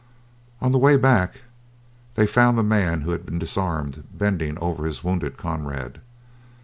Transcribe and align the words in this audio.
On 0.61 0.71
the 0.71 0.79
way 0.79 0.97
back, 0.97 1.41
they 2.15 2.25
found 2.25 2.57
the 2.57 2.63
man 2.63 3.01
who 3.01 3.11
had 3.11 3.23
been 3.23 3.37
disarmed 3.37 4.03
bending 4.11 4.57
over 4.57 4.85
his 4.87 5.03
wounded 5.03 5.37
comrade. 5.37 6.01